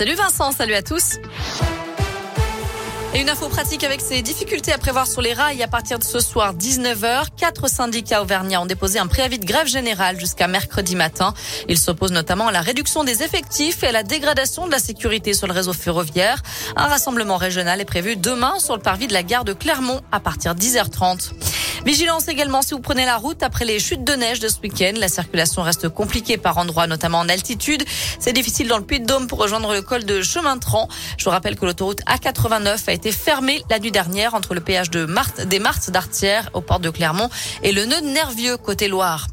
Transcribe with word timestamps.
Salut 0.00 0.14
Vincent, 0.14 0.52
salut 0.52 0.74
à 0.74 0.82
tous. 0.82 1.16
Et 3.14 3.20
une 3.20 3.28
info 3.28 3.48
pratique 3.48 3.82
avec 3.82 4.00
ces 4.00 4.22
difficultés 4.22 4.72
à 4.72 4.78
prévoir 4.78 5.08
sur 5.08 5.20
les 5.20 5.32
rails 5.32 5.60
à 5.60 5.66
partir 5.66 5.98
de 5.98 6.04
ce 6.04 6.20
soir 6.20 6.54
19h. 6.54 7.24
Quatre 7.36 7.68
syndicats 7.68 8.22
auvergnats 8.22 8.60
ont 8.60 8.66
déposé 8.66 9.00
un 9.00 9.08
préavis 9.08 9.40
de 9.40 9.44
grève 9.44 9.66
générale 9.66 10.20
jusqu'à 10.20 10.46
mercredi 10.46 10.94
matin. 10.94 11.34
Ils 11.68 11.78
s'opposent 11.78 12.12
notamment 12.12 12.46
à 12.46 12.52
la 12.52 12.60
réduction 12.60 13.02
des 13.02 13.24
effectifs 13.24 13.82
et 13.82 13.88
à 13.88 13.92
la 13.92 14.04
dégradation 14.04 14.68
de 14.68 14.70
la 14.70 14.78
sécurité 14.78 15.34
sur 15.34 15.48
le 15.48 15.52
réseau 15.52 15.72
ferroviaire. 15.72 16.44
Un 16.76 16.86
rassemblement 16.86 17.36
régional 17.36 17.80
est 17.80 17.84
prévu 17.84 18.14
demain 18.14 18.60
sur 18.60 18.76
le 18.76 18.82
parvis 18.82 19.08
de 19.08 19.14
la 19.14 19.24
gare 19.24 19.44
de 19.44 19.52
Clermont 19.52 20.00
à 20.12 20.20
partir 20.20 20.54
de 20.54 20.60
10h30. 20.60 21.32
Vigilance 21.88 22.28
également 22.28 22.60
si 22.60 22.74
vous 22.74 22.80
prenez 22.80 23.06
la 23.06 23.16
route 23.16 23.42
après 23.42 23.64
les 23.64 23.78
chutes 23.80 24.04
de 24.04 24.12
neige 24.12 24.40
de 24.40 24.48
ce 24.48 24.60
week-end. 24.60 24.92
La 24.98 25.08
circulation 25.08 25.62
reste 25.62 25.88
compliquée 25.88 26.36
par 26.36 26.58
endroits, 26.58 26.86
notamment 26.86 27.16
en 27.16 27.30
altitude. 27.30 27.82
C'est 28.20 28.34
difficile 28.34 28.68
dans 28.68 28.76
le 28.76 28.84
Puy-de-Dôme 28.84 29.26
pour 29.26 29.38
rejoindre 29.38 29.72
le 29.72 29.80
col 29.80 30.04
de 30.04 30.20
Chemin-Tran. 30.20 30.86
Je 31.16 31.24
vous 31.24 31.30
rappelle 31.30 31.56
que 31.56 31.64
l'autoroute 31.64 32.02
A89 32.02 32.90
a 32.90 32.92
été 32.92 33.10
fermée 33.10 33.62
la 33.70 33.78
nuit 33.78 33.90
dernière 33.90 34.34
entre 34.34 34.52
le 34.52 34.60
péage 34.60 34.90
de 34.90 35.06
Marthe, 35.06 35.48
des 35.48 35.60
Martes 35.60 35.88
d'Artière 35.88 36.50
au 36.52 36.60
port 36.60 36.80
de 36.80 36.90
Clermont 36.90 37.30
et 37.62 37.72
le 37.72 37.86
nœud 37.86 38.02
Nervieux 38.02 38.58
côté 38.58 38.88
Loire. 38.88 39.26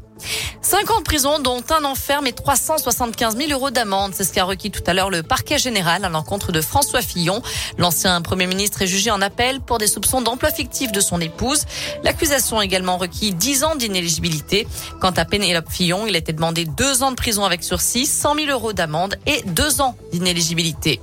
Cinq 0.68 0.90
ans 0.90 0.98
de 0.98 1.04
prison, 1.04 1.38
dont 1.38 1.62
un 1.70 1.84
enferme 1.84 2.26
et 2.26 2.32
375 2.32 3.36
000 3.36 3.52
euros 3.52 3.70
d'amende. 3.70 4.14
C'est 4.16 4.24
ce 4.24 4.32
qu'a 4.32 4.42
requis 4.42 4.72
tout 4.72 4.82
à 4.88 4.94
l'heure 4.94 5.10
le 5.10 5.22
parquet 5.22 5.58
général 5.58 6.04
à 6.04 6.08
l'encontre 6.08 6.50
de 6.50 6.60
François 6.60 7.02
Fillon. 7.02 7.40
L'ancien 7.78 8.20
Premier 8.20 8.48
ministre 8.48 8.82
est 8.82 8.88
jugé 8.88 9.12
en 9.12 9.22
appel 9.22 9.60
pour 9.60 9.78
des 9.78 9.86
soupçons 9.86 10.22
d'emploi 10.22 10.50
fictif 10.50 10.90
de 10.90 10.98
son 10.98 11.20
épouse. 11.20 11.66
L'accusation 12.02 12.58
a 12.58 12.64
également 12.64 12.96
requis 12.96 13.32
10 13.32 13.62
ans 13.62 13.76
d'inéligibilité. 13.76 14.66
Quant 15.00 15.12
à 15.12 15.24
Pénélope 15.24 15.70
Fillon, 15.70 16.04
il 16.08 16.16
a 16.16 16.18
été 16.18 16.32
demandé 16.32 16.64
deux 16.64 17.04
ans 17.04 17.12
de 17.12 17.16
prison 17.16 17.44
avec 17.44 17.62
sursis, 17.62 18.04
100 18.04 18.34
000 18.34 18.50
euros 18.50 18.72
d'amende 18.72 19.14
et 19.26 19.42
deux 19.46 19.80
ans 19.80 19.96
d'inéligibilité. 20.10 21.00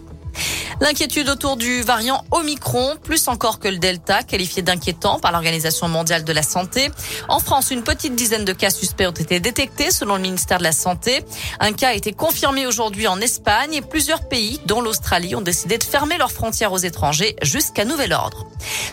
L'inquiétude 0.83 1.29
autour 1.29 1.55
du 1.55 1.81
variant 1.81 2.25
Omicron, 2.31 2.97
plus 3.01 3.29
encore 3.29 3.59
que 3.59 3.69
le 3.69 3.77
Delta, 3.77 4.21
qualifié 4.21 4.61
d'inquiétant 4.63 5.17
par 5.17 5.31
l'Organisation 5.31 5.87
mondiale 5.87 6.25
de 6.25 6.33
la 6.33 6.43
santé. 6.43 6.91
En 7.29 7.39
France, 7.39 7.71
une 7.71 7.83
petite 7.83 8.15
dizaine 8.15 8.43
de 8.43 8.51
cas 8.51 8.69
suspects 8.69 9.07
ont 9.07 9.11
été 9.11 9.39
détectés 9.39 9.91
selon 9.91 10.17
le 10.17 10.21
ministère 10.21 10.57
de 10.57 10.63
la 10.63 10.73
Santé. 10.73 11.23
Un 11.61 11.71
cas 11.71 11.91
a 11.91 11.93
été 11.93 12.11
confirmé 12.11 12.67
aujourd'hui 12.67 13.07
en 13.07 13.21
Espagne 13.21 13.75
et 13.75 13.81
plusieurs 13.81 14.27
pays, 14.27 14.59
dont 14.65 14.81
l'Australie, 14.81 15.35
ont 15.35 15.41
décidé 15.41 15.77
de 15.77 15.85
fermer 15.85 16.17
leurs 16.17 16.33
frontières 16.33 16.73
aux 16.73 16.77
étrangers 16.77 17.37
jusqu'à 17.43 17.85
nouvel 17.85 18.11
ordre. 18.11 18.45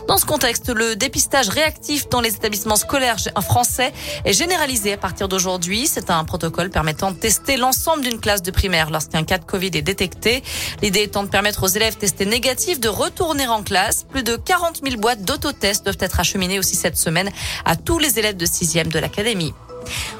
Dans 0.06 0.16
ce 0.16 0.26
contexte, 0.26 0.68
le 0.68 0.94
dépistage 0.94 1.48
réactif 1.48 2.08
dans 2.08 2.20
les 2.20 2.34
établissements 2.34 2.76
scolaires 2.76 3.16
français 3.40 3.92
est 4.24 4.32
généralisé 4.32 4.92
à 4.92 4.96
partir 4.96 5.26
d'aujourd'hui. 5.26 5.88
C'est 5.88 6.10
un 6.10 6.24
protocole 6.24 6.70
permettant 6.70 7.10
de 7.10 7.16
tester 7.16 7.56
l'ensemble 7.56 8.02
d'une 8.04 8.20
classe 8.20 8.42
de 8.42 8.52
primaire 8.52 8.90
lorsqu'un 8.90 9.24
cas 9.24 9.38
de 9.38 9.44
Covid 9.44 9.70
est 9.74 9.82
détecté. 9.82 10.44
L'idée 10.82 11.02
étant 11.02 11.24
de 11.24 11.28
permettre 11.28 11.64
aux 11.64 11.79
élèves 11.80 11.96
testés 11.96 12.26
négatifs 12.26 12.78
de 12.78 12.88
retourner 12.88 13.48
en 13.48 13.62
classe. 13.62 14.04
Plus 14.04 14.22
de 14.22 14.36
40 14.36 14.82
000 14.84 15.00
boîtes 15.00 15.22
d'autotests 15.22 15.84
doivent 15.84 15.96
être 16.00 16.20
acheminées 16.20 16.58
aussi 16.58 16.76
cette 16.76 16.98
semaine 16.98 17.30
à 17.64 17.74
tous 17.74 17.98
les 17.98 18.18
élèves 18.18 18.36
de 18.36 18.44
6e 18.44 18.88
de 18.88 18.98
l'académie. 18.98 19.54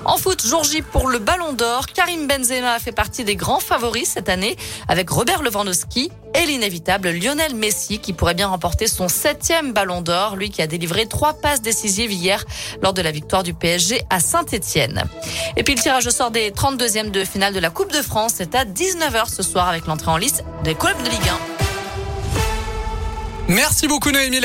En 0.06 0.17
foot, 0.17 0.47
jour 0.47 0.65
J 0.65 0.81
pour 0.81 1.11
le 1.11 1.19
Ballon 1.19 1.53
d'Or, 1.53 1.87
Karim 1.87 2.27
Benzema 2.27 2.79
fait 2.79 2.93
partie 2.93 3.23
des 3.23 3.37
grands 3.37 3.61
favoris 3.61 4.09
cette 4.09 4.31
année 4.31 4.56
avec 4.89 5.11
Robert 5.11 5.43
Lewandowski 5.43 6.11
et 6.34 6.47
l'inévitable 6.47 7.11
Lionel 7.11 7.55
Messi 7.55 7.98
qui 7.98 8.15
pourrait 8.15 8.34
bien 8.34 8.48
remporter 8.48 8.87
son 8.87 9.09
septième 9.09 9.75
Ballon 9.75 10.01
d'Or, 10.01 10.37
lui 10.37 10.48
qui 10.48 10.62
a 10.62 10.67
délivré 10.67 11.06
trois 11.06 11.34
passes 11.34 11.61
décisives 11.61 12.12
hier 12.12 12.45
lors 12.83 12.95
de 12.95 13.03
la 13.03 13.11
victoire 13.11 13.43
du 13.43 13.53
PSG 13.53 14.03
à 14.09 14.21
Saint-Etienne. 14.21 15.05
Et 15.56 15.62
puis 15.65 15.75
le 15.75 15.81
tirage 15.83 16.06
au 16.06 16.11
sort 16.11 16.31
des 16.31 16.51
32e 16.51 17.11
de 17.11 17.23
finale 17.25 17.53
de 17.53 17.61
la 17.61 17.69
Coupe 17.69 17.93
de 17.93 18.01
France, 18.01 18.33
c'est 18.37 18.55
à 18.55 18.65
19h 18.65 19.28
ce 19.28 19.43
soir 19.43 19.69
avec 19.69 19.87
l'entrée 19.87 20.11
en 20.11 20.17
liste 20.17 20.45
des 20.65 20.75
clubs 20.75 21.01
de 21.03 21.11
Ligue 21.11 21.28
1. 21.28 21.61
Merci 23.48 23.89
beaucoup 23.89 24.12
Noémie. 24.12 24.41